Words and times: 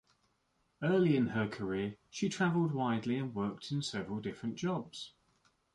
Early 0.81 1.15
in 1.15 1.27
her 1.27 1.47
career, 1.47 1.95
she 2.09 2.27
traveled 2.27 2.71
widely 2.73 3.19
and 3.19 3.35
worked 3.35 3.69
in 3.71 3.83
several 3.83 4.19
different 4.19 4.55
jobs. 4.55 5.11